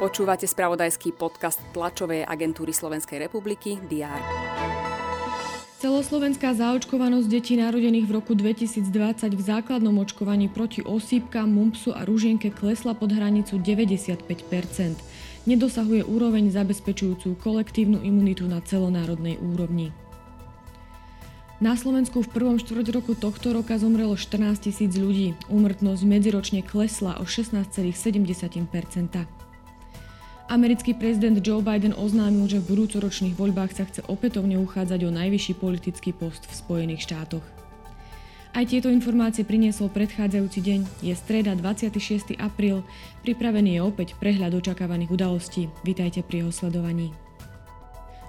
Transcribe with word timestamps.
Počúvate 0.00 0.48
spravodajský 0.48 1.12
podcast 1.12 1.60
tlačovej 1.76 2.24
agentúry 2.24 2.72
Slovenskej 2.72 3.28
republiky 3.28 3.76
DR. 3.84 4.20
Celoslovenská 5.80 6.52
zaočkovanosť 6.52 7.28
detí 7.28 7.56
narodených 7.56 8.04
v 8.08 8.12
roku 8.12 8.36
2020 8.36 8.90
v 9.32 9.42
základnom 9.44 9.96
očkovaní 10.00 10.52
proti 10.52 10.84
osýpkam, 10.84 11.48
mumpsu 11.48 11.96
a 11.96 12.04
ružienke 12.04 12.52
klesla 12.52 12.92
pod 12.92 13.12
hranicu 13.12 13.56
95% 13.56 14.28
Nedosahuje 15.48 16.04
úroveň 16.04 16.52
zabezpečujúcu 16.52 17.40
kolektívnu 17.40 18.04
imunitu 18.04 18.44
na 18.44 18.60
celonárodnej 18.60 19.40
úrovni. 19.40 19.88
Na 21.60 21.76
Slovensku 21.76 22.24
v 22.24 22.32
prvom 22.32 22.56
štvrť 22.56 22.88
roku 22.88 23.12
tohto 23.12 23.52
roka 23.52 23.76
zomrelo 23.76 24.16
14 24.16 24.64
tisíc 24.64 24.96
ľudí. 24.96 25.36
Úmrtnosť 25.52 26.08
medziročne 26.08 26.64
klesla 26.64 27.20
o 27.20 27.28
16,7% 27.28 28.00
Americký 30.48 30.96
prezident 30.96 31.36
Joe 31.36 31.60
Biden 31.60 31.92
oznámil, 31.92 32.48
že 32.48 32.64
v 32.64 32.74
budúcoročných 32.74 33.36
voľbách 33.36 33.76
sa 33.76 33.84
chce 33.84 34.00
opätovne 34.08 34.56
uchádzať 34.56 35.04
o 35.04 35.12
najvyšší 35.12 35.60
politický 35.60 36.16
post 36.16 36.48
v 36.48 36.56
Spojených 36.56 37.04
štátoch. 37.04 37.44
Aj 38.56 38.64
tieto 38.64 38.88
informácie 38.88 39.44
priniesol 39.44 39.92
predchádzajúci 39.92 40.58
deň. 40.64 40.80
Je 41.06 41.14
streda 41.14 41.52
26. 41.54 42.40
apríl. 42.40 42.82
Pripravený 43.20 43.78
je 43.78 43.80
opäť 43.84 44.08
prehľad 44.16 44.56
očakávaných 44.56 45.12
udalostí. 45.12 45.68
Vítajte 45.84 46.24
pri 46.24 46.42
jeho 46.42 46.50
sledovaní. 46.56 47.29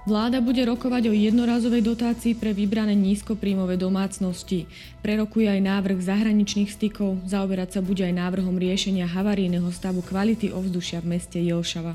Vláda 0.02 0.42
bude 0.42 0.58
rokovať 0.66 1.08
o 1.08 1.14
jednorázovej 1.14 1.86
dotácii 1.86 2.34
pre 2.34 2.50
vybrané 2.50 2.90
nízkopríjmové 2.98 3.78
domácnosti. 3.78 4.66
Prerokuje 4.98 5.46
aj 5.46 5.62
návrh 5.62 6.02
zahraničných 6.02 6.74
stykov, 6.74 7.22
zaoberať 7.22 7.78
sa 7.78 7.80
bude 7.86 8.02
aj 8.02 8.10
návrhom 8.10 8.58
riešenia 8.58 9.06
havarijného 9.06 9.70
stavu 9.70 10.02
kvality 10.02 10.50
ovzdušia 10.50 10.98
v 11.06 11.06
meste 11.06 11.38
Jelšava. 11.38 11.94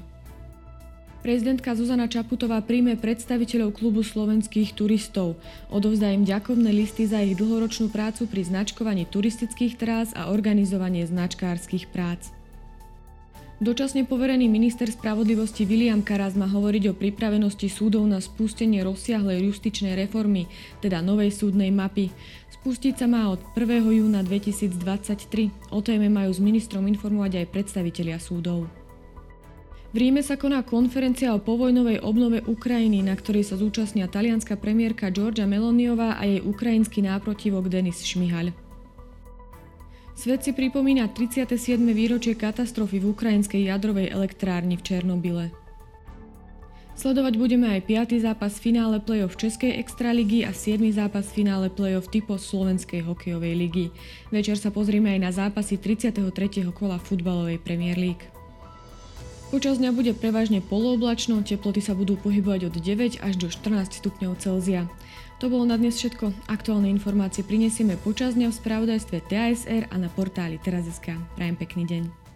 Prezidentka 1.20 1.76
Zuzana 1.76 2.08
Čaputová 2.08 2.64
príjme 2.64 2.96
predstaviteľov 2.96 3.76
klubu 3.76 4.00
slovenských 4.00 4.72
turistov. 4.72 5.36
Odovzdá 5.68 6.08
im 6.16 6.24
ďakovné 6.24 6.72
listy 6.72 7.04
za 7.04 7.20
ich 7.20 7.36
dlhoročnú 7.36 7.92
prácu 7.92 8.24
pri 8.32 8.48
značkovaní 8.48 9.04
turistických 9.12 9.76
trás 9.76 10.16
a 10.16 10.32
organizovanie 10.32 11.04
značkárskych 11.04 11.92
prác. 11.92 12.32
Dočasne 13.58 14.06
poverený 14.06 14.46
minister 14.46 14.86
spravodlivosti 14.86 15.66
William 15.66 16.06
Karas 16.06 16.38
má 16.38 16.46
hovoriť 16.46 16.94
o 16.94 16.98
pripravenosti 16.98 17.66
súdov 17.74 18.06
na 18.06 18.22
spustenie 18.22 18.86
rozsiahlej 18.86 19.50
justičnej 19.50 19.98
reformy, 19.98 20.46
teda 20.78 21.02
novej 21.02 21.34
súdnej 21.34 21.74
mapy. 21.74 22.14
Spustiť 22.54 23.02
sa 23.02 23.10
má 23.10 23.34
od 23.34 23.42
1. 23.58 23.82
júna 23.98 24.22
2023. 24.22 25.74
O 25.74 25.82
téme 25.82 26.06
majú 26.06 26.30
s 26.30 26.38
ministrom 26.38 26.86
informovať 26.86 27.42
aj 27.42 27.46
predstavitelia 27.50 28.22
súdov. 28.22 28.70
V 29.90 30.06
Ríme 30.06 30.22
sa 30.22 30.38
koná 30.38 30.62
konferencia 30.62 31.34
o 31.34 31.42
povojnovej 31.42 32.06
obnove 32.06 32.46
Ukrajiny, 32.46 33.02
na 33.02 33.18
ktorej 33.18 33.42
sa 33.42 33.58
zúčastnia 33.58 34.06
talianská 34.06 34.54
premiérka 34.54 35.10
Georgia 35.10 35.50
Meloniová 35.50 36.22
a 36.22 36.30
jej 36.30 36.46
ukrajinský 36.46 37.02
náprotivok 37.02 37.74
Denis 37.74 38.06
Šmihaľ. 38.06 38.67
Svet 40.18 40.42
si 40.42 40.50
pripomína 40.50 41.14
37. 41.14 41.78
výročie 41.94 42.34
katastrofy 42.34 42.98
v 42.98 43.14
ukrajinskej 43.14 43.70
jadrovej 43.70 44.10
elektrárni 44.10 44.74
v 44.74 44.82
Černobyle. 44.82 45.54
Sledovať 46.98 47.38
budeme 47.38 47.70
aj 47.70 47.86
5. 48.18 48.26
zápas 48.26 48.58
finále 48.58 48.98
play-off 48.98 49.38
Českej 49.38 49.78
extraligy 49.78 50.42
a 50.42 50.58
7. 50.58 50.82
zápas 50.90 51.30
finále 51.30 51.70
play-off 51.70 52.10
typo 52.10 52.42
Slovenskej 52.42 53.06
hokejovej 53.06 53.54
ligy. 53.54 53.86
Večer 54.34 54.58
sa 54.58 54.74
pozrieme 54.74 55.14
aj 55.14 55.20
na 55.22 55.30
zápasy 55.30 55.78
33. 55.78 56.26
kola 56.74 56.98
futbalovej 56.98 57.62
Premier 57.62 58.02
League. 58.02 58.26
Počas 59.54 59.78
dňa 59.78 59.94
bude 59.94 60.18
prevažne 60.18 60.66
polooblačno, 60.66 61.46
teploty 61.46 61.78
sa 61.78 61.94
budú 61.94 62.18
pohybovať 62.18 62.74
od 62.74 62.76
9 62.82 63.22
až 63.22 63.34
do 63.38 63.54
14 63.54 64.02
stupňov 64.02 64.34
Celzia. 64.42 64.90
To 65.38 65.54
bolo 65.54 65.70
na 65.70 65.78
dnes 65.78 66.02
všetko. 66.02 66.50
Aktuálne 66.50 66.90
informácie 66.90 67.46
prinesieme 67.46 67.94
počas 67.94 68.34
dňa 68.34 68.50
v 68.50 68.58
spravodajstve 68.58 69.18
TASR 69.30 69.86
a 69.94 69.96
na 70.02 70.10
portáli 70.10 70.58
teraz.sk. 70.58 71.14
Prajem 71.38 71.54
pekný 71.54 71.86
deň. 71.86 72.27